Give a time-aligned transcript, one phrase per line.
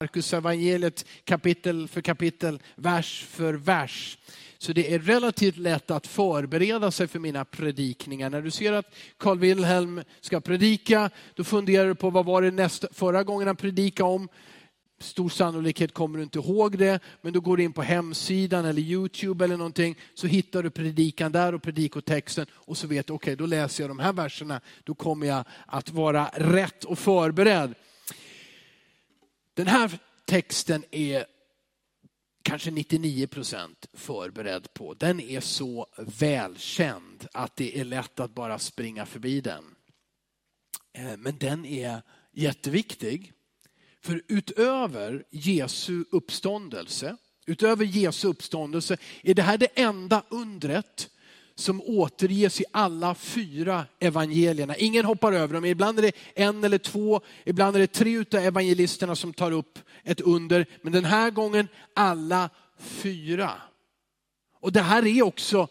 [0.00, 4.18] Markus evangeliet kapitel för kapitel, vers för vers.
[4.58, 8.30] Så det är relativt lätt att förbereda sig för mina predikningar.
[8.30, 12.50] När du ser att Carl Wilhelm ska predika, då funderar du på vad var det
[12.50, 14.28] nästa, förra gången han predikade om?
[15.00, 18.82] Stor sannolikhet kommer du inte ihåg det, men då går du in på hemsidan eller
[18.82, 23.32] Youtube eller någonting, så hittar du predikan där och predikotexten och så vet du, okej,
[23.32, 27.74] okay, då läser jag de här verserna, då kommer jag att vara rätt och förberedd.
[29.60, 31.26] Den här texten är
[32.42, 34.94] kanske 99 procent förberedd på.
[34.94, 39.64] Den är så välkänd att det är lätt att bara springa förbi den.
[40.92, 42.02] Eh, men den är
[42.32, 43.32] jätteviktig.
[44.02, 47.16] För utöver Jesu uppståndelse,
[47.46, 51.10] utöver Jesu uppståndelse är det här det enda undret
[51.54, 54.76] som återges i alla fyra evangelierna.
[54.76, 55.64] Ingen hoppar över dem.
[55.64, 59.78] Ibland är det en eller två, ibland är det tre utav evangelisterna som tar upp
[60.04, 60.66] ett under.
[60.82, 63.52] Men den här gången alla fyra.
[64.60, 65.68] Och det här är också,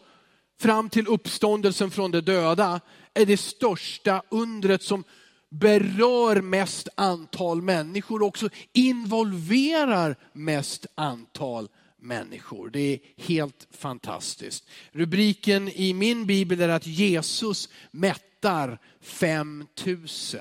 [0.60, 2.80] fram till uppståndelsen från de döda,
[3.14, 5.04] är det största undret som
[5.50, 11.68] berör mest antal människor och också involverar mest antal
[12.02, 12.70] människor.
[12.70, 14.68] Det är helt fantastiskt.
[14.92, 20.40] Rubriken i min bibel är att Jesus mättar 5000.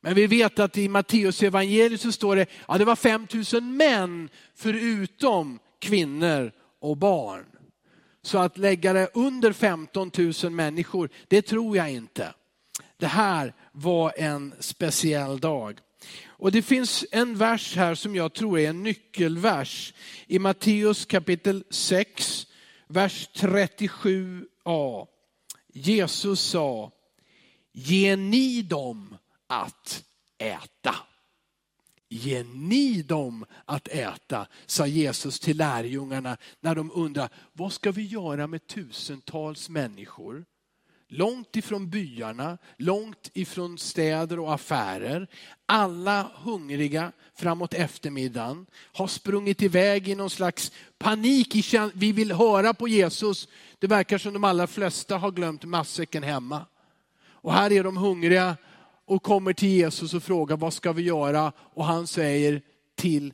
[0.00, 4.28] Men vi vet att i Matteus evangeliet så står det, ja det var 5000 män
[4.54, 7.44] förutom kvinnor och barn.
[8.22, 10.10] Så att lägga det under 15
[10.42, 12.34] 000 människor, det tror jag inte.
[12.96, 15.78] Det här var en speciell dag.
[16.44, 19.94] Och det finns en vers här som jag tror är en nyckelvers.
[20.26, 22.46] I Matteus kapitel 6,
[22.86, 25.06] vers 37a.
[25.72, 26.92] Jesus sa,
[27.72, 30.04] ge ni dem att
[30.38, 30.94] äta.
[32.08, 38.02] Ge ni dem att äta, sa Jesus till lärjungarna när de undrar, vad ska vi
[38.02, 40.44] göra med tusentals människor?
[41.16, 45.28] Långt ifrån byarna, långt ifrån städer och affärer.
[45.66, 51.74] Alla hungriga framåt eftermiddagen, har sprungit iväg i någon slags panik.
[51.94, 53.48] Vi vill höra på Jesus.
[53.78, 56.66] Det verkar som de allra flesta har glömt matsäcken hemma.
[57.26, 58.56] Och här är de hungriga
[59.04, 61.52] och kommer till Jesus och frågar vad ska vi göra?
[61.58, 62.62] Och han säger
[62.94, 63.32] till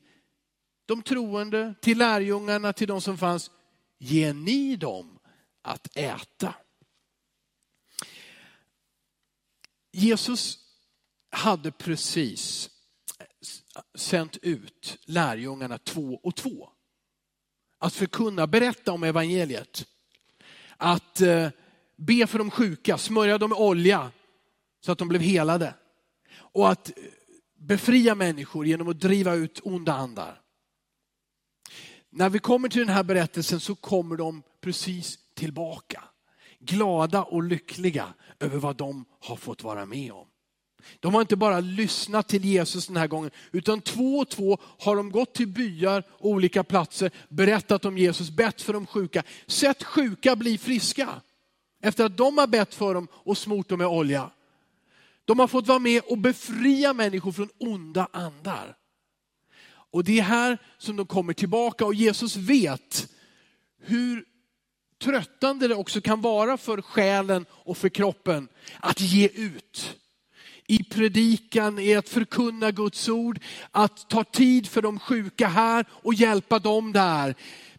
[0.87, 3.51] de troende, till lärjungarna, till de som fanns,
[3.99, 5.19] ge ni dem
[5.63, 6.55] att äta.
[9.93, 10.59] Jesus
[11.31, 12.71] hade precis
[13.95, 16.69] sänt ut lärjungarna två och två.
[17.79, 19.87] Att förkunna, berätta om evangeliet.
[20.77, 21.49] Att eh,
[21.97, 24.11] be för de sjuka, smörja dem med olja
[24.81, 25.75] så att de blev helade.
[26.33, 27.05] Och att eh,
[27.59, 30.41] befria människor genom att driva ut onda andar.
[32.11, 36.05] När vi kommer till den här berättelsen så kommer de precis tillbaka
[36.61, 40.27] glada och lyckliga över vad de har fått vara med om.
[41.01, 44.97] De har inte bara lyssnat till Jesus den här gången, utan två och två har
[44.97, 49.85] de gått till byar och olika platser, berättat om Jesus, bett för de sjuka, sett
[49.85, 51.09] sjuka bli friska.
[51.83, 54.31] Efter att de har bett för dem och smort dem med olja.
[55.25, 58.77] De har fått vara med och befria människor från onda andar.
[59.93, 63.13] Och det är här som de kommer tillbaka och Jesus vet
[63.83, 64.25] hur
[65.01, 68.49] tröttande det också kan vara för själen och för kroppen
[68.81, 69.97] att ge ut.
[70.67, 73.41] I predikan, i att förkunna Guds ord,
[73.71, 77.35] att ta tid för de sjuka här och hjälpa dem där.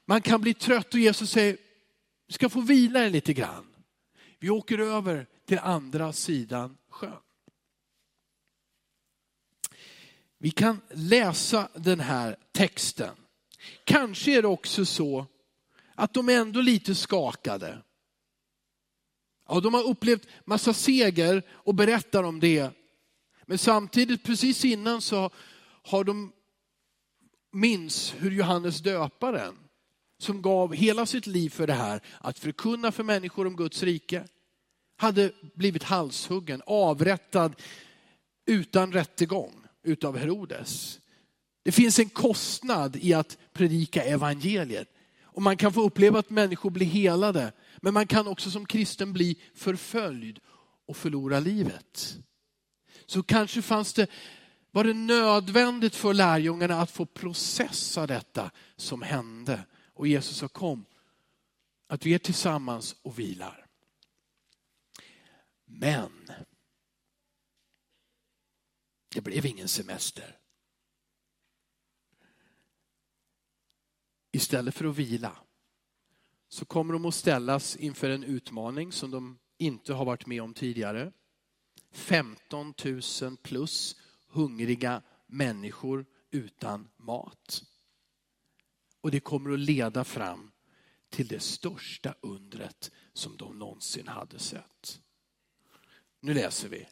[0.06, 1.58] Man kan bli trött och Jesus säger,
[2.28, 3.68] du ska få vila dig lite grann.
[4.40, 7.14] Vi åker över till andra sidan sjön.
[10.38, 13.16] Vi kan läsa den här texten.
[13.84, 15.26] Kanske är det också så
[16.02, 17.82] att de är ändå lite skakade.
[19.48, 22.70] Ja, de har upplevt massa seger och berättar om det.
[23.46, 25.30] Men samtidigt, precis innan så
[25.84, 26.32] har de
[27.52, 29.58] minns hur Johannes döparen,
[30.18, 34.28] som gav hela sitt liv för det här, att förkunna för människor om Guds rike,
[34.96, 37.56] hade blivit halshuggen, avrättad
[38.46, 41.00] utan rättegång utav Herodes.
[41.64, 44.88] Det finns en kostnad i att predika evangeliet.
[45.34, 47.54] Och man kan få uppleva att människor blir helade.
[47.82, 50.40] Men man kan också som kristen bli förföljd
[50.88, 52.18] och förlora livet.
[53.06, 54.08] Så kanske fanns det,
[54.72, 59.66] var det nödvändigt för lärjungarna att få processa detta som hände.
[59.94, 60.86] Och Jesus sa kom,
[61.88, 63.66] att vi är tillsammans och vilar.
[65.66, 66.12] Men
[69.14, 70.41] det blev ingen semester.
[74.32, 75.38] Istället för att vila
[76.50, 80.54] så kommer de att ställas inför en utmaning som de inte har varit med om
[80.54, 81.12] tidigare.
[81.92, 82.74] 15
[83.22, 83.96] 000 plus
[84.28, 87.64] hungriga människor utan mat.
[89.02, 90.52] Och det kommer att leda fram
[91.10, 95.02] till det största undret som de någonsin hade sett.
[96.20, 96.88] Nu läser vi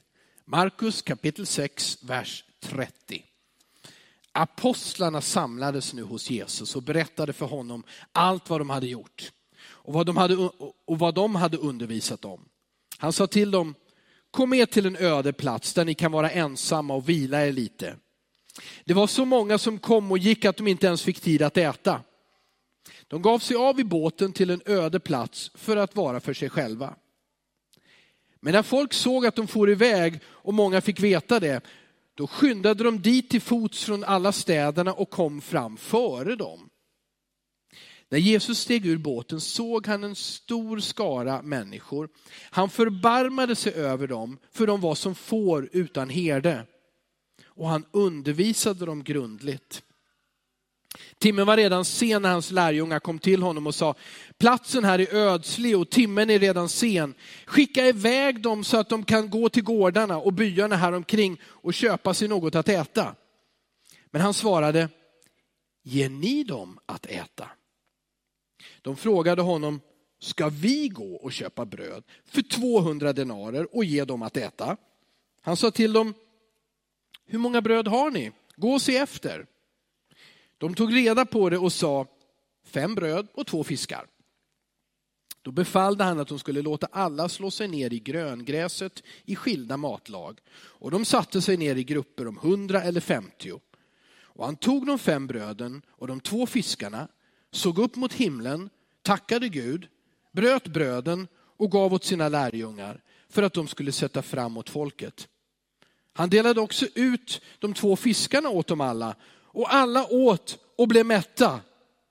[0.45, 3.28] Markus kapitel 6, vers 30.
[4.31, 9.31] Apostlarna samlades nu hos Jesus och berättade för honom allt vad de hade gjort
[9.61, 10.35] och vad de hade,
[10.85, 12.45] och vad de hade undervisat om.
[12.97, 13.75] Han sa till dem,
[14.31, 17.95] kom med till en öde plats där ni kan vara ensamma och vila er lite.
[18.85, 21.57] Det var så många som kom och gick att de inte ens fick tid att
[21.57, 22.01] äta.
[23.07, 26.49] De gav sig av i båten till en öde plats för att vara för sig
[26.49, 26.95] själva.
[28.41, 31.61] Men när folk såg att de for iväg och många fick veta det,
[32.19, 36.69] då skyndade de dit till fots från alla städerna och kom fram före dem.
[38.09, 42.09] När Jesus steg ur båten såg han en stor skara människor.
[42.51, 46.65] Han förbarmade sig över dem, för de var som får utan herde.
[47.45, 49.83] Och han undervisade dem grundligt.
[51.17, 53.95] Timmen var redan sen när hans lärjungar kom till honom och sa,
[54.37, 57.13] platsen här är ödslig och timmen är redan sen.
[57.45, 61.73] Skicka iväg dem så att de kan gå till gårdarna och byarna här omkring och
[61.73, 63.15] köpa sig något att äta.
[64.11, 64.89] Men han svarade,
[65.83, 67.49] ger ni dem att äta?
[68.81, 69.81] De frågade honom,
[70.19, 74.77] ska vi gå och köpa bröd för 200 denarer och ge dem att äta?
[75.41, 76.13] Han sa till dem,
[77.25, 78.31] hur många bröd har ni?
[78.55, 79.45] Gå och se efter.
[80.59, 82.07] De tog reda på det och sa,
[82.65, 84.05] fem bröd och två fiskar.
[85.41, 89.77] Då befallde han att de skulle låta alla slå sig ner i gröngräset i skilda
[89.77, 90.39] matlag.
[90.55, 93.59] Och de satte sig ner i grupper om hundra eller femtio.
[94.39, 97.07] Och han tog de fem bröden och de två fiskarna,
[97.51, 98.69] såg upp mot himlen,
[99.01, 99.87] tackade Gud,
[100.31, 101.27] bröt bröden
[101.57, 105.27] och gav åt sina lärjungar för att de skulle sätta fram åt folket.
[106.13, 109.15] Han delade också ut de två fiskarna åt dem alla
[109.59, 111.61] och alla åt och blev mätta.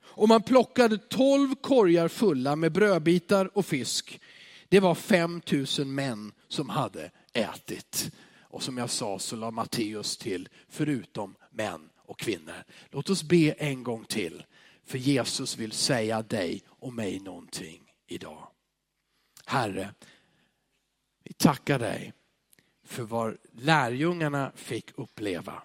[0.05, 4.21] Och man plockade tolv korgar fulla med brödbitar och fisk.
[4.69, 8.11] Det var fem tusen män som hade ätit.
[8.41, 12.65] Och som jag sa så la Matteus till, förutom män och kvinnor.
[12.91, 14.45] Låt oss be en gång till.
[14.85, 18.49] För Jesus vill säga dig och mig någonting idag.
[19.47, 19.95] Herre,
[21.25, 22.13] vi tackar dig
[22.85, 25.63] för vad lärjungarna fick uppleva.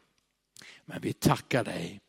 [0.85, 2.01] Men vi tackar dig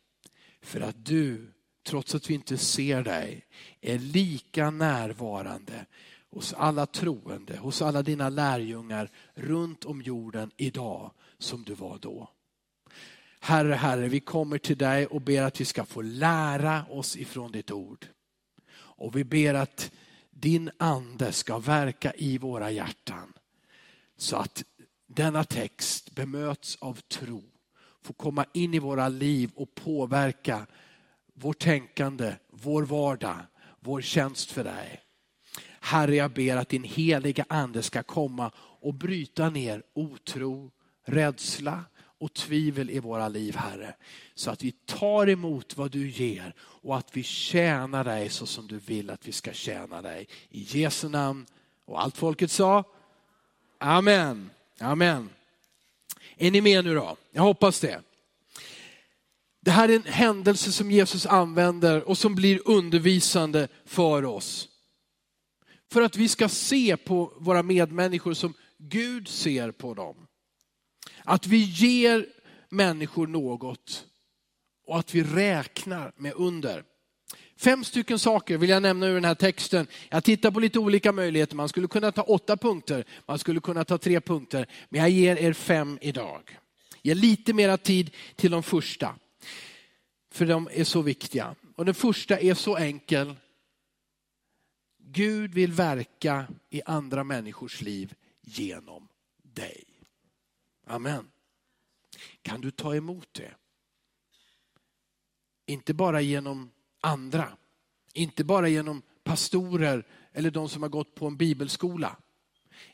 [0.61, 1.51] för att du,
[1.83, 3.45] trots att vi inte ser dig,
[3.81, 5.85] är lika närvarande
[6.29, 12.29] hos alla troende, hos alla dina lärjungar runt om jorden idag som du var då.
[13.39, 17.51] Herre, Herre, vi kommer till dig och ber att vi ska få lära oss ifrån
[17.51, 18.07] ditt ord.
[18.75, 19.91] Och vi ber att
[20.31, 23.33] din ande ska verka i våra hjärtan
[24.17, 24.63] så att
[25.07, 27.43] denna text bemöts av tro
[28.05, 30.67] få komma in i våra liv och påverka
[31.33, 33.37] vårt tänkande, vår vardag,
[33.79, 35.01] vår tjänst för dig.
[35.79, 40.71] Herre, jag ber att din heliga ande ska komma och bryta ner otro,
[41.05, 41.83] rädsla
[42.19, 43.95] och tvivel i våra liv, Herre.
[44.35, 48.67] Så att vi tar emot vad du ger och att vi tjänar dig så som
[48.67, 50.27] du vill att vi ska tjäna dig.
[50.49, 51.45] I Jesu namn.
[51.85, 52.83] Och allt folket sa?
[53.77, 54.49] Amen.
[54.79, 55.29] Amen.
[56.37, 57.17] Är ni med nu då?
[57.31, 58.01] Jag hoppas det.
[59.61, 64.69] Det här är en händelse som Jesus använder och som blir undervisande för oss.
[65.91, 70.27] För att vi ska se på våra medmänniskor som Gud ser på dem.
[71.23, 72.27] Att vi ger
[72.69, 74.05] människor något
[74.87, 76.83] och att vi räknar med under.
[77.57, 79.87] Fem stycken saker vill jag nämna ur den här texten.
[80.09, 81.55] Jag tittar på lite olika möjligheter.
[81.55, 84.67] Man skulle kunna ta åtta punkter, man skulle kunna ta tre punkter.
[84.89, 86.59] Men jag ger er fem idag.
[87.01, 89.15] Ge lite mera tid till de första.
[90.31, 91.55] För de är så viktiga.
[91.75, 93.35] Och den första är så enkel.
[94.97, 99.07] Gud vill verka i andra människors liv genom
[99.41, 99.83] dig.
[100.87, 101.31] Amen.
[102.41, 103.51] Kan du ta emot det?
[105.65, 106.71] Inte bara genom
[107.05, 107.47] andra.
[108.13, 112.15] Inte bara genom pastorer eller de som har gått på en bibelskola.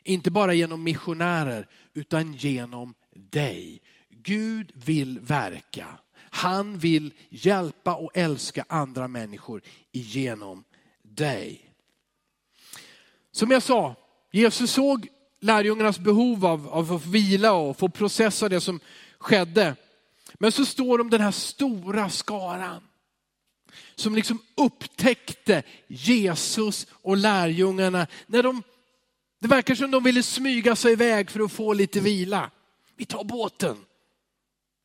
[0.02, 3.82] Inte bara genom missionärer utan genom dig.
[4.10, 5.86] Gud vill verka.
[6.14, 10.64] Han vill hjälpa och älska andra människor genom
[11.02, 11.70] dig.
[13.30, 13.94] Som jag sa,
[14.30, 15.08] Jesus såg
[15.40, 18.80] lärjungarnas behov av, av att vila och få processa det som
[19.18, 19.76] skedde.
[20.34, 22.82] Men så står de den här stora skaran
[23.94, 28.62] som liksom upptäckte Jesus och lärjungarna när de,
[29.40, 32.50] det verkar som de ville smyga sig iväg för att få lite vila.
[32.96, 33.76] Vi tar båten.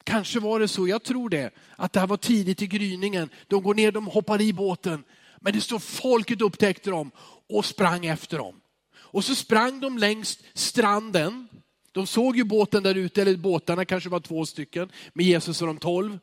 [0.04, 3.30] Kanske var det så, jag tror det, att det här var tidigt i gryningen.
[3.48, 5.04] De går ner, de hoppar i båten.
[5.42, 7.12] Men det står folket upptäckte dem
[7.50, 8.62] och sprang efter dem.
[8.96, 11.48] Och så sprang de längs stranden.
[11.92, 15.68] De såg ju båten där ute, eller båtarna kanske var två stycken, med Jesus och
[15.68, 16.20] de tolv.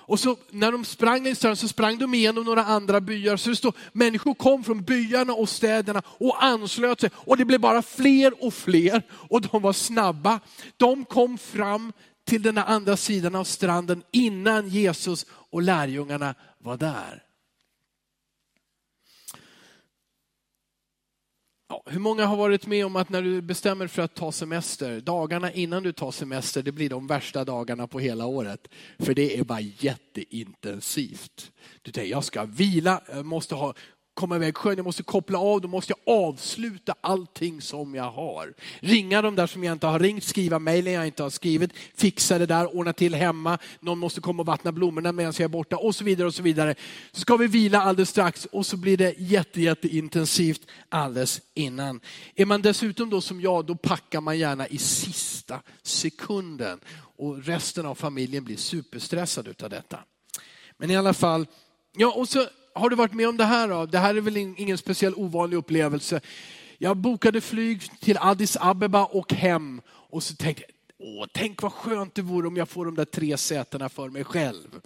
[0.00, 3.36] Och så när de sprang längs stranden så sprang de igenom några andra byar.
[3.36, 7.10] Så det står, människor kom från byarna och städerna och anslöt sig.
[7.14, 10.40] Och det blev bara fler och fler och de var snabba.
[10.76, 11.92] De kom fram
[12.26, 17.29] till den andra sidan av stranden innan Jesus och lärjungarna var där.
[21.70, 25.00] Ja, hur många har varit med om att när du bestämmer för att ta semester,
[25.00, 28.68] dagarna innan du tar semester, det blir de värsta dagarna på hela året.
[28.98, 31.52] För det är bara jätteintensivt.
[31.82, 33.74] Du tänker, jag ska vila, jag måste ha
[34.20, 38.54] komma iväg sjön, jag måste koppla av, då måste jag avsluta allting som jag har.
[38.80, 42.38] Ringa de där som jag inte har ringt, skriva mejlen jag inte har skrivit, fixa
[42.38, 45.76] det där, ordna till hemma, någon måste komma och vattna blommorna medan jag är borta
[45.76, 46.28] och så vidare.
[46.28, 46.74] och Så vidare.
[47.12, 52.00] Så ska vi vila alldeles strax och så blir det jätte, jätteintensivt alldeles innan.
[52.34, 56.80] Är man dessutom då som jag, då packar man gärna i sista sekunden
[57.16, 59.98] och resten av familjen blir superstressad utav detta.
[60.76, 61.46] Men i alla fall,
[61.96, 63.86] ja och så har du varit med om det här då?
[63.86, 66.20] Det här är väl ingen speciell ovanlig upplevelse.
[66.78, 71.72] Jag bokade flyg till Addis Abeba och hem och så tänkte jag, åh, tänk vad
[71.72, 74.80] skönt det vore om jag får de där tre sätena för mig själv.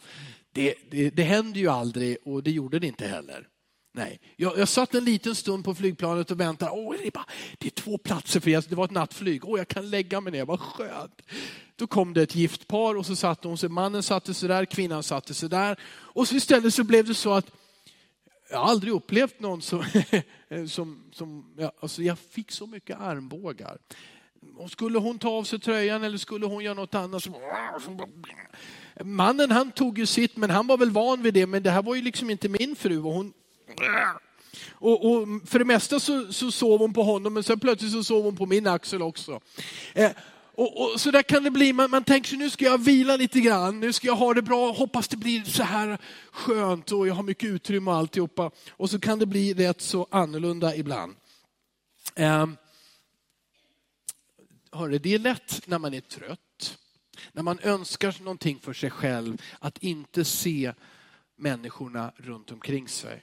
[0.52, 3.48] Det, det, det händer ju aldrig och det gjorde det inte heller.
[3.96, 6.70] Nej, jag, jag satt en liten stund på flygplanet och väntade.
[6.70, 7.26] Åh, det, är bara,
[7.58, 9.44] det är två platser för det var ett nattflyg.
[9.44, 11.22] Åh, jag kan lägga mig ner, vad skönt.
[11.76, 14.64] Då kom det ett gift par och så satte hon sig, mannen satte sig där,
[14.64, 15.78] kvinnan satte sig där.
[15.86, 17.50] Och så istället så blev det så att
[18.54, 19.84] jag har aldrig upplevt någon som,
[20.68, 23.78] som, som ja, alltså jag fick så mycket armbågar.
[24.56, 27.22] Och skulle hon ta av sig tröjan eller skulle hon göra något annat?
[27.22, 27.40] Så,
[29.04, 31.46] mannen han tog ju sitt, men han var väl van vid det.
[31.46, 32.98] Men det här var ju liksom inte min fru.
[32.98, 33.32] Och hon,
[34.70, 38.04] och, och för det mesta så, så sov hon på honom, men sen plötsligt så
[38.04, 39.40] sov hon på min axel också.
[39.94, 40.10] Eh,
[40.56, 43.16] och, och, så där kan det bli, man, man tänker sig nu ska jag vila
[43.16, 45.98] lite grann, nu ska jag ha det bra, hoppas det blir så här
[46.32, 48.50] skönt och jag har mycket utrymme och alltihopa.
[48.70, 51.16] Och så kan det bli rätt så annorlunda ibland.
[52.14, 52.46] Eh,
[54.72, 56.78] hörde, det är lätt när man är trött,
[57.32, 60.72] när man önskar någonting för sig själv, att inte se
[61.36, 63.22] människorna runt omkring sig.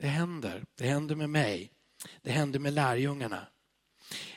[0.00, 1.72] Det händer, det händer med mig,
[2.22, 3.46] det händer med lärjungarna.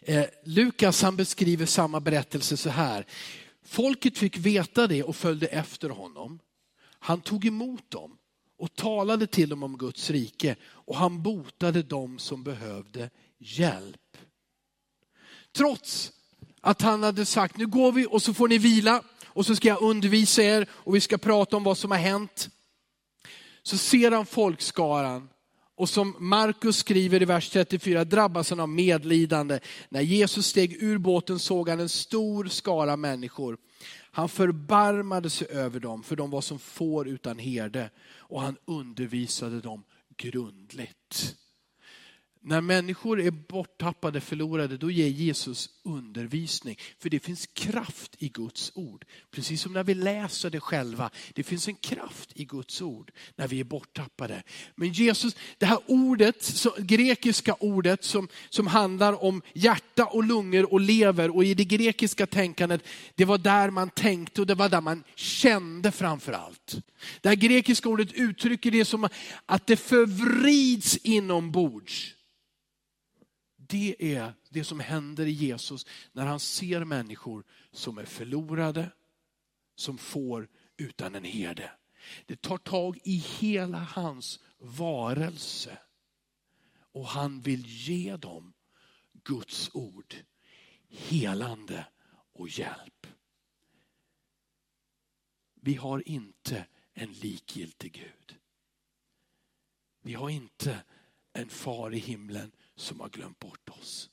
[0.02, 3.06] Eh, Lukas han beskriver samma berättelse så här.
[3.64, 6.40] Folket fick veta det och följde efter honom.
[7.00, 8.18] Han tog emot dem
[8.58, 14.18] och talade till dem om Guds rike och han botade dem som behövde hjälp.
[15.56, 16.12] Trots
[16.62, 19.68] att han hade sagt, nu går vi och så får ni vila och så ska
[19.68, 22.50] jag undervisa er och vi ska prata om vad som har hänt.
[23.64, 25.30] Så ser han folkskaran
[25.82, 29.60] och som Markus skriver i vers 34 drabbas han av medlidande.
[29.90, 33.58] När Jesus steg ur båten såg han en stor skara människor.
[34.12, 37.90] Han förbarmade sig över dem, för de var som får utan herde.
[38.18, 39.84] Och han undervisade dem
[40.18, 41.36] grundligt.
[42.44, 46.78] När människor är borttappade, förlorade, då ger Jesus undervisning.
[47.00, 49.06] För det finns kraft i Guds ord.
[49.32, 51.10] Precis som när vi läser det själva.
[51.34, 54.44] Det finns en kraft i Guds ord när vi är borttappade.
[54.76, 60.74] Men Jesus, det här ordet, så, grekiska ordet som, som handlar om hjärta och lungor
[60.74, 64.70] och lever och i det grekiska tänkandet, det var där man tänkte och det var
[64.70, 66.76] där man kände framför allt.
[67.22, 69.10] Det här grekiska ordet uttrycker det som
[69.46, 72.16] att det förvrids inombords
[73.72, 78.92] det är det som händer i Jesus när han ser människor som är förlorade,
[79.76, 81.72] som får utan en herde.
[82.26, 85.78] Det tar tag i hela hans varelse.
[86.94, 88.54] Och han vill ge dem
[89.24, 90.16] Guds ord,
[90.88, 91.86] helande
[92.34, 93.08] och hjälp.
[95.62, 98.38] Vi har inte en likgiltig Gud.
[100.02, 100.84] Vi har inte
[101.34, 104.10] en far i himlen som har glömt bort oss.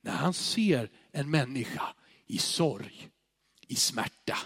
[0.00, 1.94] När han ser en människa
[2.26, 3.08] i sorg,
[3.66, 4.38] i smärta,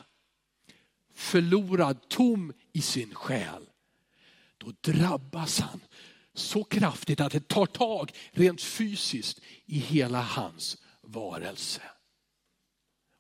[1.15, 3.71] förlorad, tom i sin själ,
[4.59, 5.81] då drabbas han
[6.35, 11.83] så kraftigt att det tar tag rent fysiskt i hela hans varelse.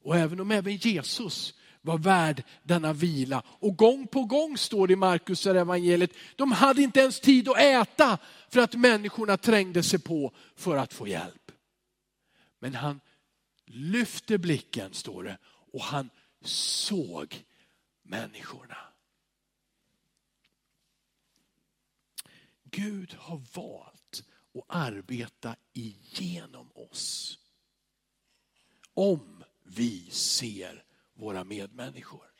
[0.02, 3.42] Och även om även Jesus var värd denna vila.
[3.46, 7.58] Och gång på gång står det i Markus evangeliet, de hade inte ens tid att
[7.58, 8.18] äta
[8.48, 11.52] för att människorna trängde sig på för att få hjälp.
[12.58, 13.00] Men han
[13.66, 15.38] lyfte blicken, står det,
[15.72, 16.10] och han
[16.44, 17.44] såg
[18.02, 18.76] människorna.
[22.64, 27.38] Gud har valt att arbeta igenom oss.
[28.94, 30.84] Om vi ser
[31.20, 32.30] våra medmänniskor.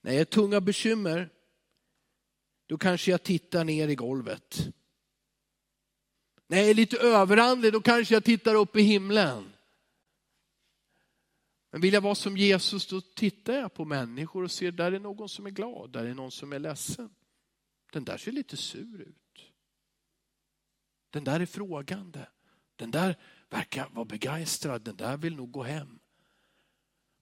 [0.00, 1.30] När jag har tunga bekymmer,
[2.66, 4.68] då kanske jag tittar ner i golvet.
[6.46, 9.52] När jag är lite överandlig, då kanske jag tittar upp i himlen.
[11.70, 15.00] Men vill jag vara som Jesus, då tittar jag på människor och ser, där är
[15.00, 17.14] någon som är glad, där är någon som är ledsen.
[17.92, 19.52] Den där ser lite sur ut.
[21.10, 22.26] Den där är frågande.
[22.80, 23.16] Den där
[23.50, 26.00] verkar vara begeistrad, den där vill nog gå hem.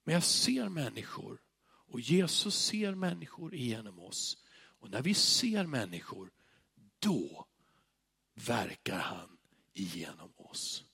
[0.05, 4.45] Men jag ser människor och Jesus ser människor igenom oss.
[4.51, 6.31] Och när vi ser människor,
[6.99, 7.47] då
[8.35, 9.39] verkar han
[9.73, 10.85] igenom oss.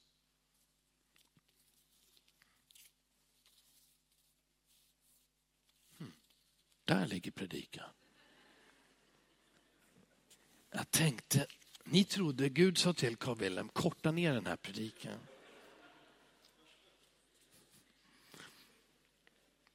[5.98, 6.12] Hmm.
[6.84, 7.90] Där ligger predikan.
[10.70, 11.46] Jag tänkte,
[11.84, 15.18] ni trodde, Gud sa till Carl Wilhelm, korta ner den här predikan.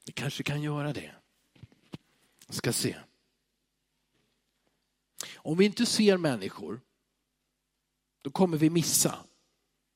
[0.06, 1.16] Ni kanske kan göra det.
[2.48, 2.96] Jag ska se.
[5.36, 6.82] Om vi inte ser människor,
[8.22, 9.26] då kommer vi missa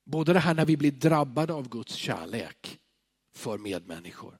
[0.03, 2.79] både det här när vi blir drabbade av Guds kärlek
[3.33, 4.37] för medmänniskor.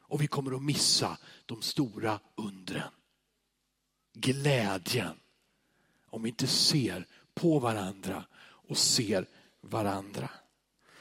[0.00, 2.92] Och vi kommer att missa de stora undren.
[4.12, 5.21] Glädjen
[6.12, 8.24] om vi inte ser på varandra
[8.68, 9.26] och ser
[9.60, 10.30] varandra.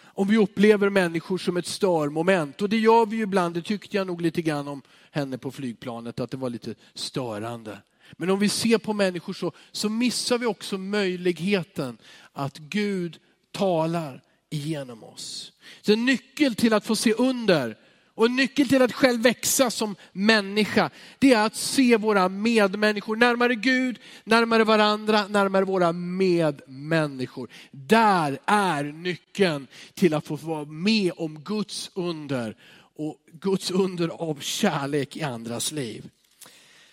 [0.04, 3.98] Om vi upplever människor som ett störmoment, och det gör vi ju ibland, det tyckte
[3.98, 7.78] jag nog lite grann om henne på flygplanet, att det var lite störande.
[8.18, 11.98] Men om vi ser på människor så, så missar vi också möjligheten
[12.34, 13.20] att Gud
[13.52, 15.54] talar igenom oss.
[15.82, 17.78] Så en nyckel till att få se under
[18.16, 23.16] och en nyckel till att själv växa som människa, det är att se våra medmänniskor
[23.16, 27.50] närmare Gud, närmare varandra, närmare våra medmänniskor.
[27.72, 32.56] Där är nyckeln till att få vara med om Guds under
[32.96, 36.10] och Guds under av kärlek i andras liv.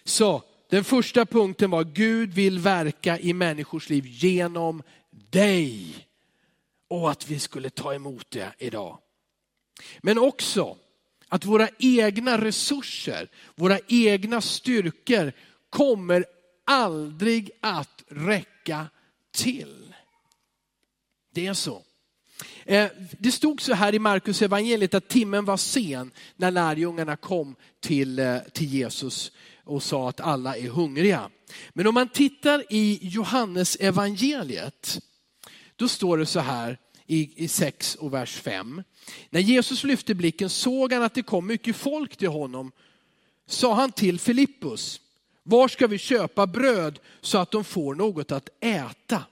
[0.04, 5.94] Så den första punkten var Gud vill verka i människors liv genom dig.
[6.88, 8.98] Och att vi skulle ta emot det idag.
[10.00, 10.76] Men också
[11.28, 15.32] att våra egna resurser, våra egna styrkor
[15.70, 16.24] kommer
[16.66, 18.86] aldrig att räcka
[19.32, 19.94] till.
[21.34, 21.82] Det är så.
[22.64, 22.88] Eh,
[23.18, 28.18] det stod så här i Markus evangeliet att timmen var sen när lärjungarna kom till,
[28.18, 29.32] eh, till Jesus
[29.64, 31.30] och sa att alla är hungriga.
[31.70, 35.00] Men om man tittar i Johannes evangeliet,
[35.76, 38.82] då står det så här i, i 6 och vers 5.
[39.30, 42.72] När Jesus lyfte blicken såg han att det kom mycket folk till honom.
[43.46, 45.00] Sa han till Filippus,
[45.42, 49.24] var ska vi köpa bröd så att de får något att äta?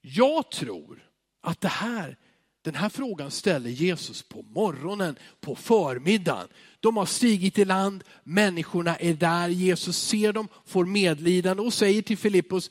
[0.00, 1.08] Jag tror
[1.40, 2.16] att det här,
[2.62, 6.48] den här frågan ställer Jesus på morgonen, på förmiddagen.
[6.80, 12.02] De har stigit i land, människorna är där, Jesus ser dem, får medlidande och säger
[12.02, 12.70] till Filippus,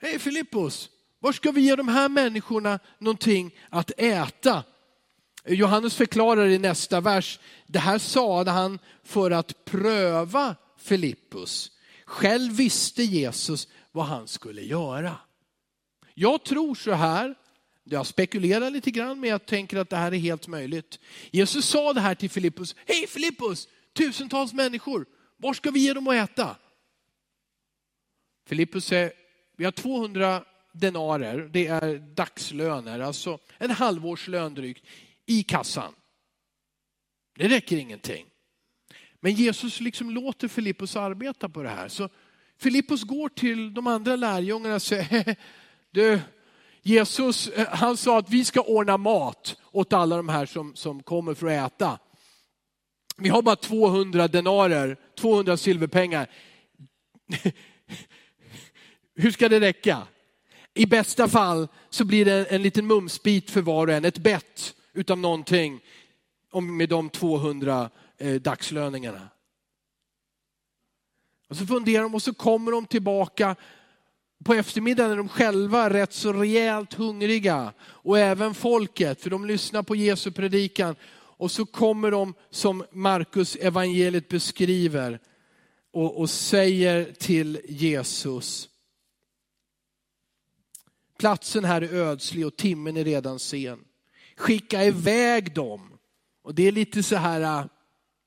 [0.00, 0.90] Hej Filippus,
[1.26, 4.64] var ska vi ge de här människorna någonting att äta?
[5.46, 11.70] Johannes förklarar i nästa vers, det här sade han för att pröva Filippus.
[12.04, 15.16] Själv visste Jesus vad han skulle göra.
[16.14, 17.34] Jag tror så här,
[17.84, 20.98] jag spekulerar lite grann men jag tänker att det här är helt möjligt.
[21.30, 26.08] Jesus sa det här till Filippus, hej Filippus, tusentals människor, var ska vi ge dem
[26.08, 26.56] att äta?
[28.48, 29.12] Filippus säger,
[29.56, 30.44] vi har 200
[30.80, 34.86] denarer, det är dagslöner, alltså en halvårslön drygt,
[35.26, 35.92] i kassan.
[37.38, 38.26] Det räcker ingenting.
[39.20, 41.88] Men Jesus liksom låter Filippos arbeta på det här.
[41.88, 42.08] Så
[42.58, 45.36] Filippos går till de andra lärjungarna och säger,
[45.90, 46.20] du,
[46.82, 51.02] Jesus eh, han sa att vi ska ordna mat åt alla de här som, som
[51.02, 51.98] kommer för att äta.
[53.16, 56.30] Vi har bara 200 denarer, 200 silverpengar.
[59.14, 60.06] Hur ska det räcka?
[60.76, 64.74] I bästa fall så blir det en liten mumsbit för var och en, ett bett
[64.92, 65.80] utav någonting
[66.78, 69.28] med de 200 eh, dagslöningarna.
[71.48, 73.56] Och så funderar de och så kommer de tillbaka
[74.44, 77.72] på eftermiddagen är de själva rätt så rejält hungriga.
[77.80, 80.96] Och även folket, för de lyssnar på Jesu predikan.
[81.38, 85.20] Och så kommer de, som Markus evangeliet beskriver,
[85.92, 88.68] och, och säger till Jesus,
[91.18, 93.84] platsen här är ödslig och timmen är redan sen.
[94.36, 95.98] Skicka iväg dem.
[96.42, 97.66] Och det är lite så här, äh,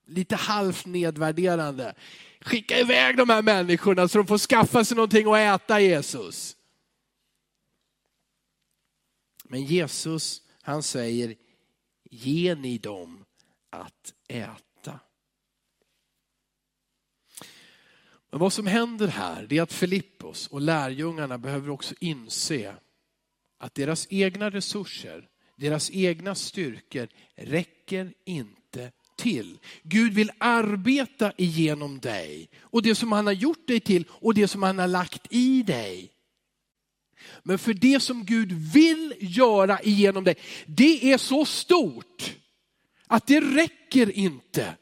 [0.07, 1.95] lite halvt nedvärderande.
[2.41, 6.55] Skicka iväg de här människorna så de får skaffa sig någonting att äta Jesus.
[9.43, 11.35] Men Jesus, han säger,
[12.09, 13.25] ge ni dem
[13.69, 14.68] att äta.
[18.31, 22.75] Men vad som händer här är att Filippos och lärjungarna behöver också inse
[23.59, 29.59] att deras egna resurser, deras egna styrkor räcker inte till.
[29.83, 34.47] Gud vill arbeta igenom dig och det som han har gjort dig till och det
[34.47, 36.11] som han har lagt i dig.
[37.43, 42.35] Men för det som Gud vill göra igenom dig, det är så stort
[43.07, 44.75] att det räcker inte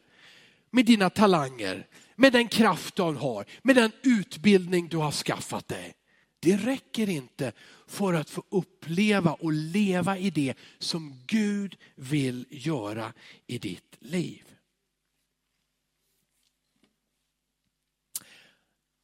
[0.72, 5.96] med dina talanger, med den kraft du har, med den utbildning du har skaffat dig.
[6.40, 7.52] Det räcker inte
[7.88, 13.14] för att få uppleva och leva i det som Gud vill göra
[13.48, 14.44] i ditt liv.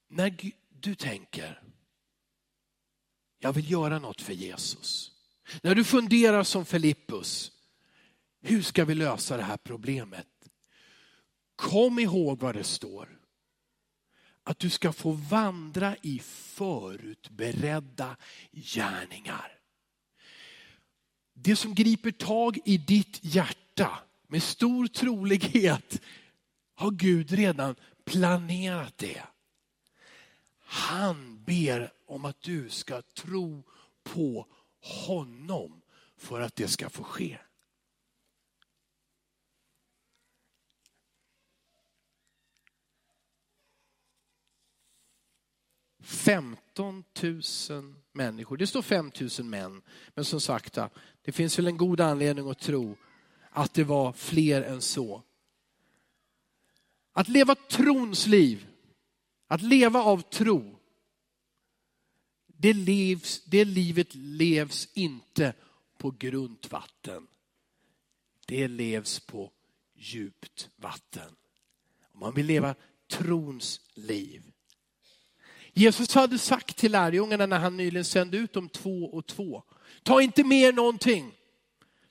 [0.08, 1.62] När du tänker,
[3.40, 5.12] jag vill göra något för Jesus.
[5.62, 7.52] När du funderar som Filippus,
[8.42, 10.28] hur ska vi lösa det här problemet?
[11.64, 13.20] Kom ihåg vad det står.
[14.44, 18.18] Att du ska få vandra i förutberedda
[18.52, 19.60] gärningar.
[21.34, 26.02] Det som griper tag i ditt hjärta med stor trolighet
[26.76, 29.24] har Gud redan planerat det.
[30.60, 33.64] Han ber om att du ska tro
[34.04, 34.48] på
[35.08, 35.82] honom
[36.18, 37.38] för att det ska få ske.
[46.04, 47.42] 15 000
[48.12, 48.58] människor.
[48.58, 49.82] Det står 5 000 män.
[50.16, 50.78] Men som sagt,
[51.22, 52.98] det finns väl en god anledning att tro
[53.50, 55.24] att det var fler än så.
[57.12, 58.68] Att leva trons liv,
[59.48, 60.80] att leva av tro,
[62.48, 65.54] det, livs, det livet levs inte
[65.98, 67.28] på grunt vatten.
[68.46, 69.52] Det levs på
[69.96, 71.36] djupt vatten.
[72.12, 72.76] Om man vill leva
[73.08, 74.53] trons liv
[75.74, 79.64] Jesus hade sagt till lärjungarna när han nyligen sände ut dem två och två.
[80.04, 81.32] Ta inte med någonting.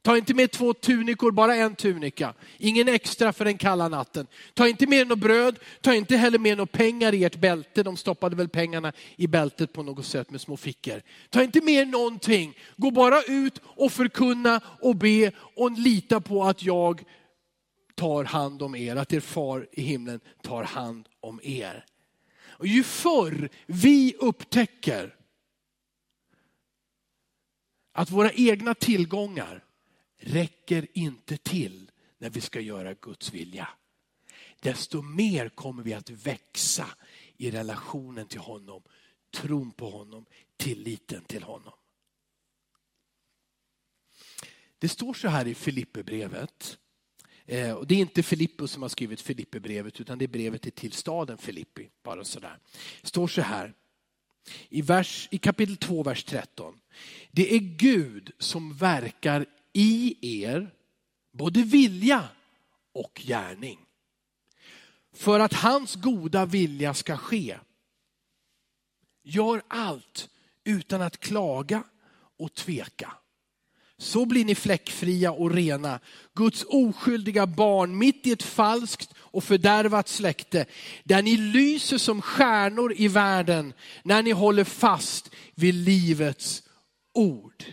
[0.02, 2.34] Ta inte med två tunikor, bara en tunika.
[2.58, 4.26] Ingen extra för den kalla natten.
[4.54, 7.82] Ta inte med något bröd, ta inte heller med några pengar i ert bälte.
[7.82, 11.02] De stoppade väl pengarna i bältet på något sätt med små fickor.
[11.30, 12.58] Ta inte med någonting.
[12.76, 17.02] Gå bara ut och förkunna och be och lita på att jag
[17.94, 21.84] tar hand om er, att er far i himlen tar hand om er.
[22.52, 25.16] Och ju förr vi upptäcker
[27.92, 29.64] att våra egna tillgångar
[30.16, 33.68] räcker inte till när vi ska göra Guds vilja.
[34.60, 36.88] Desto mer kommer vi att växa
[37.36, 38.82] i relationen till honom,
[39.30, 41.72] tron på honom, tilliten till honom.
[44.78, 46.78] Det står så här i Filipperbrevet
[47.46, 50.92] Eh, och det är inte Filippus som har skrivit Filipperbrevet utan det är brevet till
[50.92, 51.88] staden Filippi.
[52.02, 52.58] Bara sådär.
[53.00, 53.74] Det står så här
[54.68, 56.80] i, vers, i kapitel 2, vers 13.
[57.30, 60.74] Det är Gud som verkar i er,
[61.32, 62.28] både vilja
[62.92, 63.78] och gärning.
[65.12, 67.58] För att hans goda vilja ska ske.
[69.22, 70.30] Gör allt
[70.64, 71.84] utan att klaga
[72.38, 73.12] och tveka.
[74.02, 76.00] Så blir ni fläckfria och rena,
[76.34, 80.66] Guds oskyldiga barn mitt i ett falskt och fördärvat släkte,
[81.04, 86.62] där ni lyser som stjärnor i världen när ni håller fast vid livets
[87.14, 87.64] ord.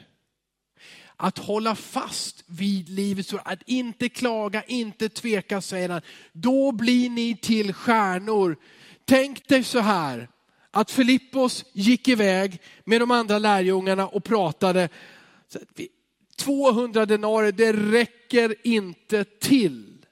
[1.15, 6.02] Att hålla fast vid livets ord, att inte klaga, inte tveka säger han.
[6.34, 8.58] Då blir ni till stjärnor.
[9.06, 10.30] Tänk dig så här,
[10.72, 14.89] att Filippos gick iväg med de andra lärjungarna och pratade.
[16.39, 20.06] 200 denarer, det räcker inte till.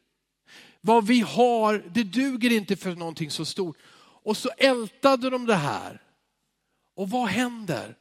[0.82, 3.78] Vad vi har, det duger inte för någonting så stort.
[4.00, 6.02] Och så ältade de det här.
[6.96, 7.98] Och vad händer?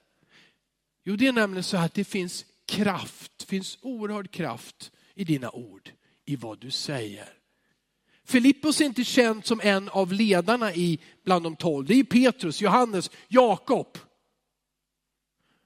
[1.04, 5.90] Jo, det är nämligen så att det finns kraft, finns oerhörd kraft i dina ord,
[6.24, 7.28] i vad du säger.
[8.24, 11.86] Filippos är inte känd som en av ledarna i bland de tolv.
[11.86, 13.98] Det är Petrus, Johannes, Jakob.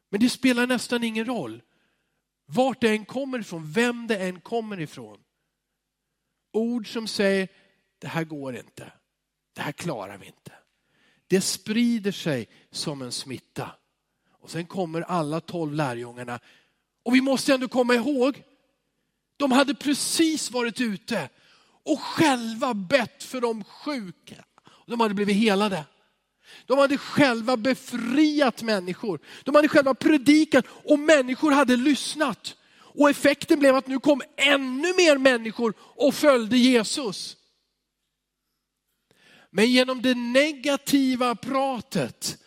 [0.08, 1.62] Men det spelar nästan ingen roll.
[2.52, 5.18] Vart det än kommer ifrån, vem det än kommer ifrån.
[6.52, 7.48] Ord som säger,
[7.98, 8.92] det här går inte.
[9.52, 10.52] Det här klarar vi inte.
[11.26, 13.70] Det sprider sig som en smitta.
[14.30, 16.40] Och sen kommer alla tolv lärjungarna.
[17.02, 18.42] Och vi måste ändå komma ihåg,
[19.36, 21.28] de hade precis varit ute
[21.82, 24.44] och själva bett för de sjuka.
[24.86, 25.84] De hade blivit helade.
[26.66, 29.20] De hade själva befriat människor.
[29.44, 32.56] De hade själva predikat och människor hade lyssnat.
[32.72, 37.36] Och effekten blev att nu kom ännu mer människor och följde Jesus.
[39.50, 42.38] Men genom det negativa pratet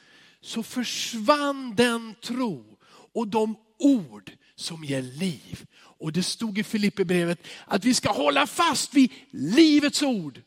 [0.41, 2.77] så försvann den tro
[3.13, 5.65] och de ord som ger liv.
[5.75, 10.41] Och det stod i Filipperbrevet att vi ska hålla fast vid livets ord.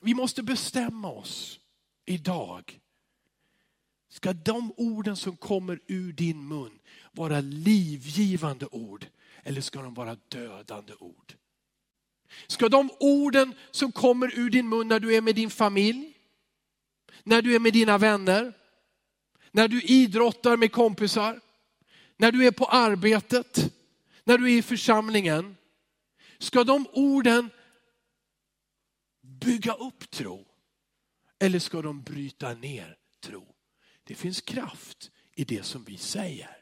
[0.00, 1.60] Vi måste bestämma oss
[2.04, 2.80] idag.
[4.08, 6.78] Ska de orden som kommer ur din mun
[7.12, 9.06] vara livgivande ord
[9.42, 11.34] eller ska de vara dödande ord?
[12.46, 16.16] Ska de orden som kommer ur din mun när du är med din familj,
[17.22, 18.52] när du är med dina vänner,
[19.50, 21.40] när du idrottar med kompisar,
[22.16, 23.72] när du är på arbetet,
[24.24, 25.56] när du är i församlingen.
[26.38, 27.50] Ska de orden
[29.40, 30.46] bygga upp tro?
[31.38, 33.54] Eller ska de bryta ner tro?
[34.04, 36.56] Det finns kraft i det som vi säger.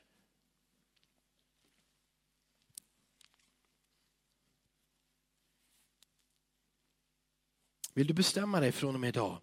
[7.95, 9.41] Vill du bestämma dig från och med idag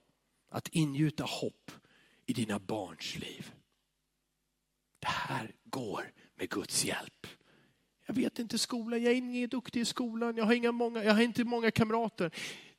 [0.49, 1.71] att ingjuta hopp
[2.25, 3.51] i dina barns liv?
[4.99, 7.27] Det här går med Guds hjälp.
[8.05, 11.13] Jag vet inte skolan, jag är ingen duktig i skolan, jag har, inga många, jag
[11.13, 12.31] har inte många kamrater.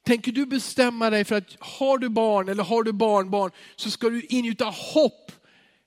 [0.06, 4.08] Tänker du bestämma dig för att har du barn eller har du barnbarn så ska
[4.08, 5.32] du ingjuta hopp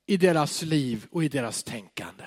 [0.05, 2.25] i deras liv och i deras tänkande.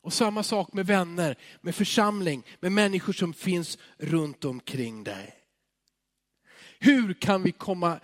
[0.00, 5.34] Och samma sak med vänner, med församling, med människor som finns runt omkring dig.
[6.78, 8.00] Hur kan vi komma,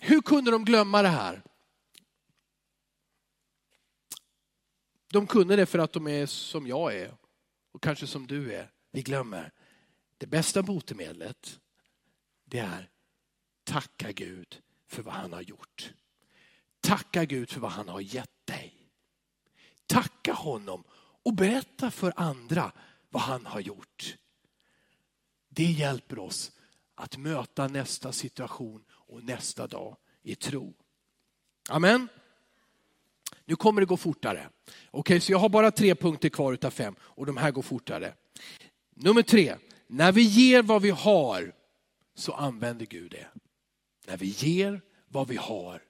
[0.00, 1.42] hur kunde de glömma det här?
[5.12, 7.14] De kunde det för att de är som jag är
[7.72, 8.70] och kanske som du är.
[8.92, 9.52] Vi glömmer.
[10.18, 11.58] Det bästa botemedlet
[12.48, 12.90] det är
[13.64, 15.92] tacka Gud för vad han har gjort.
[16.80, 18.74] Tacka Gud för vad han har gett dig.
[19.86, 20.84] Tacka honom
[21.22, 22.72] och berätta för andra
[23.10, 24.16] vad han har gjort.
[25.48, 26.52] Det hjälper oss
[26.94, 30.74] att möta nästa situation och nästa dag i tro.
[31.68, 32.08] Amen.
[33.44, 34.48] Nu kommer det gå fortare.
[34.90, 38.14] Okej, så jag har bara tre punkter kvar utav fem och de här går fortare.
[38.94, 39.56] Nummer tre,
[39.86, 41.52] när vi ger vad vi har
[42.18, 43.26] så använder Gud det.
[44.06, 45.82] När vi ger vad vi har,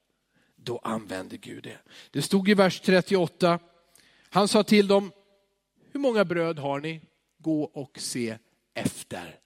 [0.56, 1.78] då använder Gud det.
[2.10, 3.58] Det stod i vers 38,
[4.30, 5.12] han sa till dem,
[5.92, 7.00] hur många bröd har ni?
[7.38, 8.38] Gå och se
[8.74, 9.38] efter.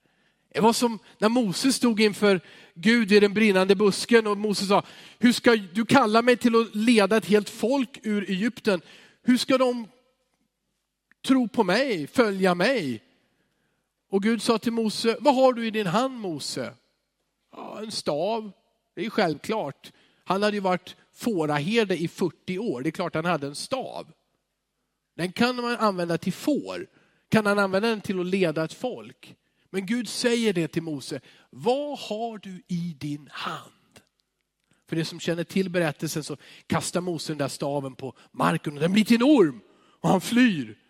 [0.53, 2.40] Det var som när Moses stod inför
[2.75, 4.83] Gud i den brinnande busken och Moses sa,
[5.18, 8.81] hur ska du kalla mig till att leda ett helt folk ur Egypten?
[9.23, 9.88] Hur ska de
[11.27, 13.03] tro på mig, följa mig?
[14.12, 16.75] Och Gud sa till Mose, vad har du i din hand Mose?
[17.53, 18.53] Ja, en stav,
[18.94, 19.92] det är självklart.
[20.25, 24.12] Han hade ju varit fåraherde i 40 år, det är klart han hade en stav.
[25.16, 26.87] Den kan man använda till får,
[27.29, 29.37] kan han använda den till att leda ett folk.
[29.70, 31.20] Men Gud säger det till Mose,
[31.51, 34.01] vad har du i din hand?
[34.88, 38.81] För det som känner till berättelsen så kastar Mose den där staven på marken och
[38.81, 39.61] den blir till en orm
[40.01, 40.82] och han flyr.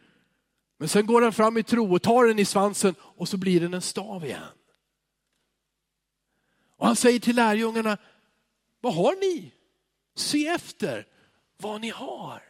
[0.83, 3.61] Men sen går han fram i tro och tar den i svansen och så blir
[3.61, 4.59] den en stav igen.
[6.77, 7.99] Och han säger till lärjungarna,
[8.81, 9.55] vad har ni?
[10.15, 11.09] Se efter
[11.57, 12.43] vad ni har.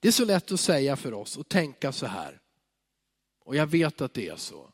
[0.00, 2.40] Det är så lätt att säga för oss och tänka så här.
[3.38, 4.72] Och jag vet att det är så.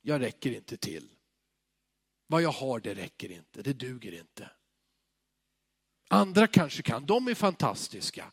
[0.00, 1.08] Jag räcker inte till.
[2.26, 4.50] Vad jag har det räcker inte, det duger inte.
[6.08, 8.30] Andra kanske kan, de är fantastiska.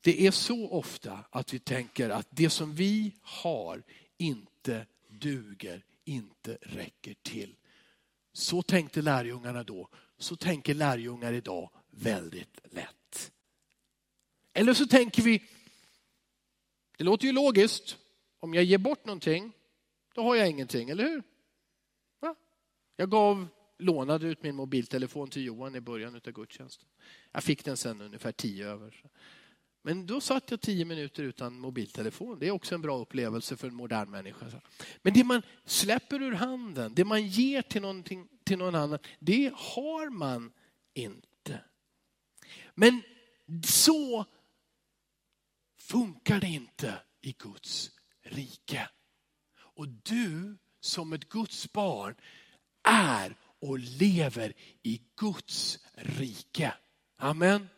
[0.00, 3.82] Det är så ofta att vi tänker att det som vi har
[4.16, 7.56] inte duger, inte räcker till.
[8.32, 13.32] Så tänkte lärjungarna då, så tänker lärjungar idag väldigt lätt.
[14.52, 15.42] Eller så tänker vi,
[16.96, 17.98] det låter ju logiskt,
[18.40, 19.52] om jag ger bort någonting,
[20.14, 21.22] då har jag ingenting, eller hur?
[22.96, 23.48] Jag gav,
[23.82, 26.88] lånade ut min mobiltelefon till Johan i början av gudstjänsten.
[27.32, 29.02] Jag fick den sen ungefär tio över.
[29.82, 32.38] Men då satt jag tio minuter utan mobiltelefon.
[32.38, 34.46] Det är också en bra upplevelse för en modern människa.
[35.02, 40.10] Men det man släpper ur handen, det man ger till, till någon annan, det har
[40.10, 40.52] man
[40.94, 41.60] inte.
[42.74, 43.02] Men
[43.64, 44.24] så
[45.78, 47.90] funkar det inte i Guds
[48.22, 48.88] rike.
[49.54, 52.14] Och du som ett Guds barn
[52.82, 56.74] är och lever i Guds rike.
[57.18, 57.68] Amen.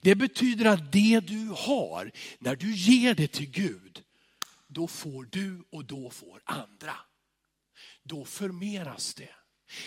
[0.00, 4.02] Det betyder att det du har, när du ger det till Gud,
[4.66, 6.94] då får du och då får andra.
[8.02, 9.28] Då förmeras det.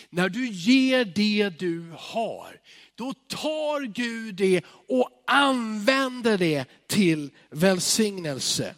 [0.10, 2.62] När du ger det du har,
[2.96, 8.76] då tar Gud det och använder det till välsignelse.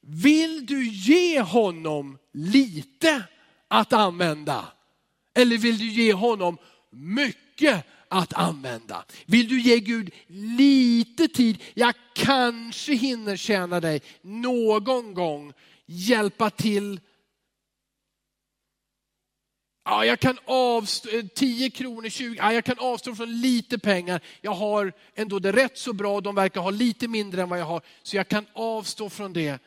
[0.00, 3.24] Vill du ge honom lite
[3.68, 4.72] att använda?
[5.34, 6.58] Eller vill du ge honom
[6.90, 9.04] mycket att använda?
[9.26, 11.62] Vill du ge Gud lite tid?
[11.74, 15.52] Jag kanske hinner tjäna dig någon gång,
[15.86, 17.00] hjälpa till
[19.86, 24.20] Ja, jag kan avstå, eh, 10 kronor, 20, ja, jag kan avstå från lite pengar.
[24.40, 27.64] Jag har ändå det rätt så bra, de verkar ha lite mindre än vad jag
[27.64, 29.58] har, så jag kan avstå från det.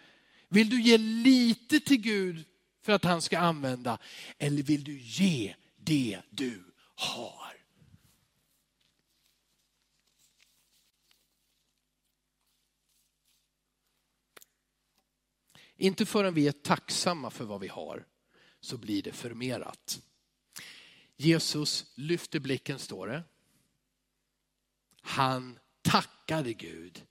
[0.49, 2.45] Vill du ge lite till Gud
[2.87, 3.99] för att han ska använda?
[4.37, 6.63] Eller vill du ge det du
[6.95, 7.57] har?
[15.75, 18.05] Inte förrän vi är tacksamma för vad vi har
[18.59, 20.01] så blir det förmerat.
[21.15, 23.23] Jesus lyfte blicken, står det.
[25.01, 27.05] Han tackade Gud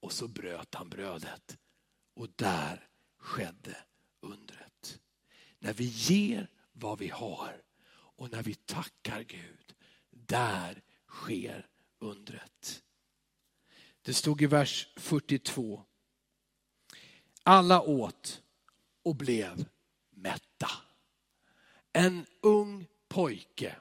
[0.00, 1.58] och så bröt han brödet.
[2.14, 3.76] Och där skedde.
[5.66, 9.74] När vi ger vad vi har och när vi tackar Gud,
[10.10, 12.82] där sker undret.
[14.02, 15.82] Det stod i vers 42.
[17.42, 18.42] Alla åt
[19.02, 19.64] och blev
[20.10, 20.70] mätta.
[21.92, 23.76] En ung pojke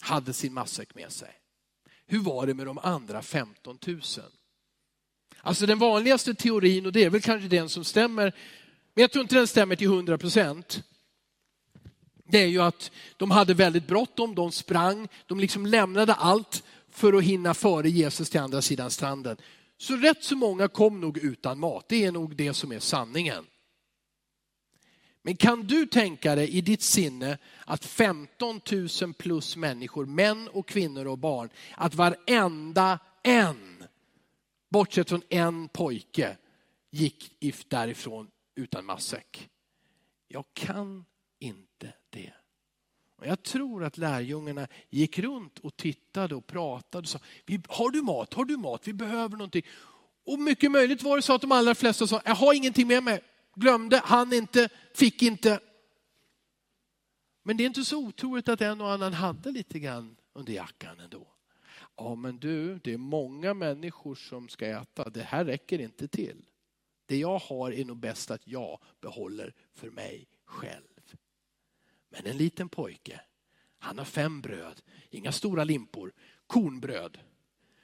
[0.00, 1.40] hade sin matsäck med sig.
[2.06, 4.00] Hur var det med de andra 15 000?
[5.42, 8.32] Alltså den vanligaste teorin, och det är väl kanske den som stämmer,
[8.94, 10.82] men jag tror inte den stämmer till 100 procent.
[12.24, 17.12] Det är ju att de hade väldigt bråttom, de sprang, de liksom lämnade allt för
[17.12, 19.36] att hinna före Jesus till andra sidan stranden.
[19.78, 23.44] Så rätt så många kom nog utan mat, det är nog det som är sanningen.
[25.22, 28.60] Men kan du tänka dig i ditt sinne att 15
[29.02, 33.77] 000 plus människor, män och kvinnor och barn, att varenda en,
[34.68, 36.36] bortsett från en pojke,
[36.90, 37.36] gick
[37.68, 39.50] därifrån utan matsäck?
[40.28, 41.04] Jag kan
[41.38, 42.32] inte det.
[43.16, 47.18] Och jag tror att lärjungarna gick runt och tittade och pratade och sa,
[47.68, 49.62] har du mat, har du mat, vi behöver någonting.
[50.26, 53.02] Och mycket möjligt var det så att de allra flesta sa, jag har ingenting med
[53.02, 53.20] mig,
[53.54, 55.60] glömde, han inte, fick inte.
[57.42, 61.00] Men det är inte så otroligt att en och annan hade lite grann under jackan
[61.00, 61.26] ändå.
[61.98, 66.44] Ja men du, det är många människor som ska äta, det här räcker inte till.
[67.06, 70.84] Det jag har är nog bäst att jag behåller för mig själv.
[72.08, 73.20] Men en liten pojke,
[73.78, 76.12] han har fem bröd, inga stora limpor,
[76.46, 77.18] kornbröd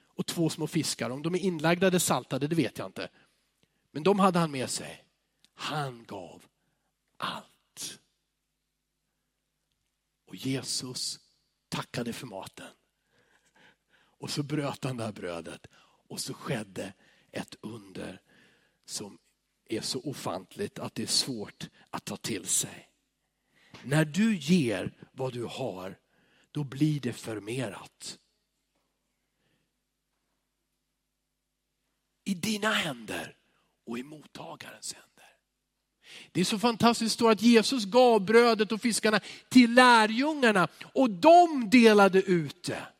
[0.07, 1.09] och två små fiskar.
[1.09, 3.09] Om de är inlagda eller saltade, det vet jag inte.
[3.91, 5.05] Men de hade han med sig.
[5.53, 6.45] Han gav
[7.17, 7.99] allt.
[10.25, 11.19] Och Jesus
[11.69, 12.67] tackade för maten.
[14.25, 15.67] Och så bröt han det här brödet
[16.07, 16.93] och så skedde
[17.31, 18.21] ett under
[18.85, 19.17] som
[19.65, 22.89] är så ofantligt att det är svårt att ta till sig.
[23.83, 25.99] När du ger vad du har,
[26.51, 28.19] då blir det förmerat.
[32.23, 33.35] I dina händer
[33.85, 35.37] och i mottagarens händer.
[36.31, 42.21] Det är så fantastiskt att Jesus gav brödet och fiskarna till lärjungarna och de delade
[42.21, 42.94] ut det.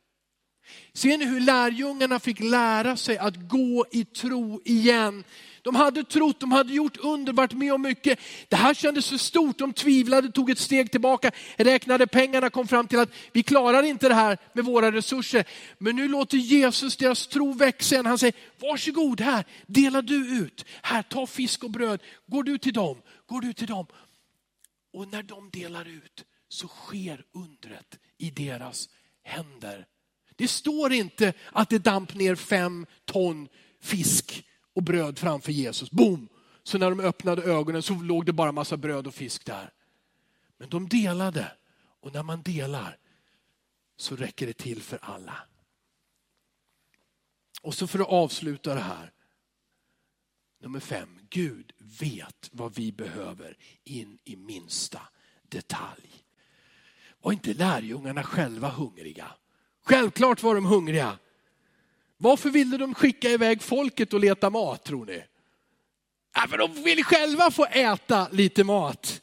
[0.96, 5.24] Ser ni hur lärjungarna fick lära sig att gå i tro igen
[5.66, 8.20] de hade trott, de hade gjort under, varit med om mycket.
[8.50, 12.88] Det här kändes för stort, de tvivlade, tog ett steg tillbaka, räknade pengarna, kom fram
[12.88, 15.46] till att vi klarar inte det här med våra resurser.
[15.78, 18.06] Men nu låter Jesus deras tro växa igen.
[18.06, 20.66] Han säger, varsågod här, dela du ut.
[20.82, 22.02] Här, ta fisk och bröd.
[22.28, 23.86] Går du till dem, går du till dem.
[24.94, 28.90] Och när de delar ut så sker undret i deras
[29.24, 29.86] händer.
[30.36, 33.48] Det står inte att det damp ner fem ton
[33.82, 35.92] fisk och bröd framför Jesus.
[35.92, 36.30] Boom!
[36.64, 39.74] Så när de öppnade ögonen så låg det bara massa bröd och fisk där.
[40.58, 41.52] Men de delade
[42.02, 42.98] och när man delar
[43.98, 45.38] så räcker det till för alla.
[47.62, 49.12] Och så för att avsluta det här.
[50.62, 55.02] Nummer fem, Gud vet vad vi behöver in i minsta
[55.50, 56.24] detalj.
[57.22, 59.32] Var inte lärjungarna själva hungriga?
[59.86, 61.18] Självklart var de hungriga.
[62.18, 65.24] Varför ville de skicka iväg folket och leta mat tror ni?
[66.36, 69.22] Ja, för de vill själva få äta lite mat.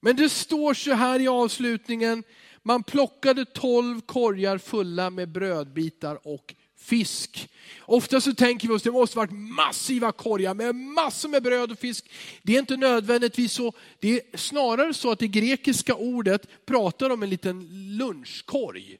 [0.00, 2.24] Men det står så här i avslutningen,
[2.62, 7.48] man plockade tolv korgar fulla med brödbitar och fisk.
[7.80, 11.78] Ofta så tänker vi oss, det måste varit massiva korgar med massor med bröd och
[11.78, 12.10] fisk.
[12.42, 17.22] Det är inte nödvändigtvis så, det är snarare så att det grekiska ordet pratar om
[17.22, 17.68] en liten
[17.98, 18.98] lunchkorg.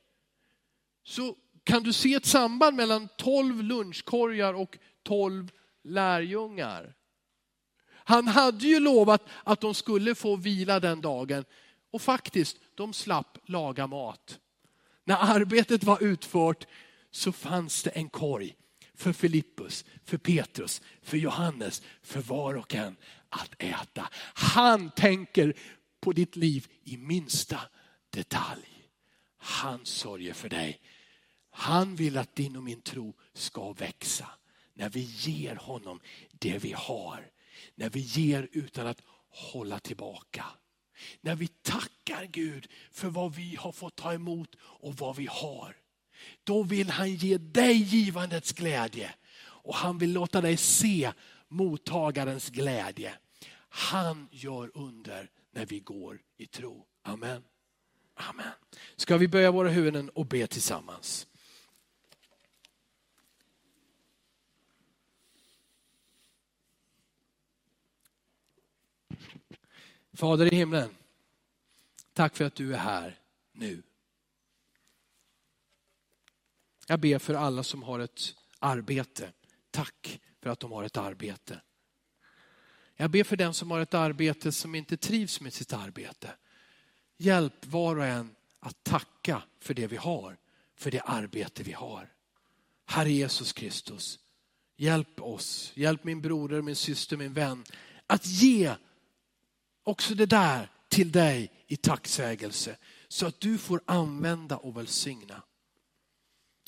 [1.08, 5.50] Så kan du se ett samband mellan tolv lunchkorgar och tolv
[5.84, 6.94] lärjungar?
[7.90, 11.44] Han hade ju lovat att de skulle få vila den dagen
[11.90, 14.38] och faktiskt, de slapp laga mat.
[15.04, 16.66] När arbetet var utfört
[17.10, 18.54] så fanns det en korg
[18.94, 22.96] för Filippus, för Petrus, för Johannes, för var och en
[23.28, 24.08] att äta.
[24.34, 25.54] Han tänker
[26.00, 27.60] på ditt liv i minsta
[28.10, 28.88] detalj.
[29.38, 30.80] Han sörjer för dig.
[31.60, 34.28] Han vill att din och min tro ska växa
[34.74, 36.00] när vi ger honom
[36.32, 37.30] det vi har.
[37.74, 40.44] När vi ger utan att hålla tillbaka.
[41.20, 45.76] När vi tackar Gud för vad vi har fått ta emot och vad vi har.
[46.44, 51.12] Då vill han ge dig givandets glädje och han vill låta dig se
[51.48, 53.14] mottagarens glädje.
[53.68, 56.86] Han gör under när vi går i tro.
[57.02, 57.44] Amen.
[58.14, 58.52] Amen.
[58.96, 61.26] Ska vi böja våra huvuden och be tillsammans?
[70.18, 70.96] Fader i himlen,
[72.12, 73.18] tack för att du är här
[73.52, 73.82] nu.
[76.86, 79.32] Jag ber för alla som har ett arbete.
[79.70, 81.60] Tack för att de har ett arbete.
[82.96, 86.30] Jag ber för den som har ett arbete som inte trivs med sitt arbete.
[87.16, 90.36] Hjälp var och en att tacka för det vi har,
[90.76, 92.12] för det arbete vi har.
[92.86, 94.18] Herre Jesus Kristus,
[94.76, 97.64] hjälp oss, hjälp min broder, min syster, min vän
[98.06, 98.74] att ge
[99.88, 102.76] också det där till dig i tacksägelse
[103.08, 105.42] så att du får använda och välsigna.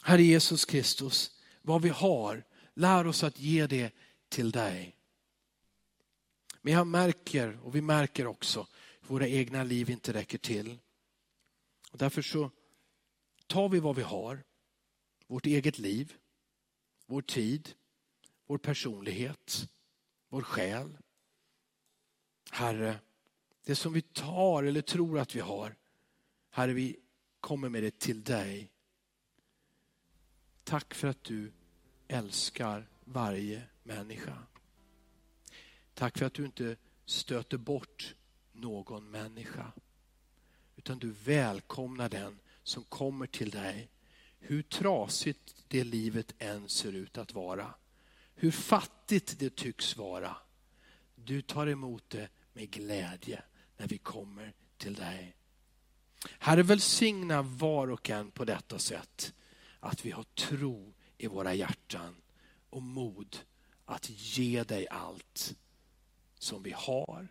[0.02, 2.44] Herre Jesus Kristus, vad vi har,
[2.74, 3.92] lär oss att ge det
[4.28, 4.96] till dig.
[6.62, 8.60] Men jag märker, och vi märker också,
[9.00, 10.78] att våra egna liv inte räcker till.
[11.90, 12.50] Och därför så
[13.46, 14.42] tar vi vad vi har,
[15.26, 16.14] vårt eget liv,
[17.06, 17.74] vår tid,
[18.46, 19.68] vår personlighet,
[20.28, 20.98] vår själ.
[22.50, 22.98] Herre,
[23.70, 25.76] det som vi tar eller tror att vi har,
[26.50, 26.96] Herre, vi
[27.40, 28.70] kommer med det till dig.
[30.64, 31.52] Tack för att du
[32.08, 34.38] älskar varje människa.
[35.94, 38.14] Tack för att du inte stöter bort
[38.52, 39.72] någon människa.
[40.76, 43.88] Utan du välkomnar den som kommer till dig.
[44.38, 47.74] Hur trasigt det livet än ser ut att vara.
[48.34, 50.36] Hur fattigt det tycks vara.
[51.14, 53.42] Du tar emot det med glädje
[53.80, 55.36] när vi kommer till dig.
[56.38, 59.34] Herre välsigna var och en på detta sätt.
[59.80, 62.16] Att vi har tro i våra hjärtan
[62.70, 63.36] och mod
[63.84, 65.56] att ge dig allt
[66.38, 67.28] som vi har.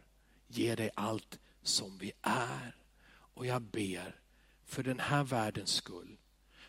[0.47, 2.75] Ge dig allt som vi är.
[3.11, 4.19] Och jag ber
[4.65, 6.17] för den här världens skull,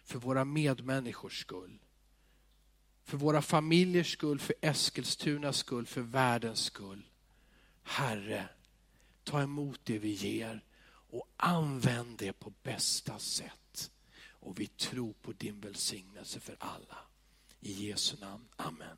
[0.04, 1.78] för våra medmänniskors skull,
[3.04, 7.08] för våra familjers skull, för Eskilstunas skull, för världens skull.
[7.82, 8.48] Herre,
[9.24, 10.64] ta emot det vi ger
[11.10, 13.90] och använd det på bästa sätt.
[14.28, 16.98] Och vi tror på din välsignelse för alla.
[17.60, 18.48] I Jesu namn.
[18.56, 18.96] Amen.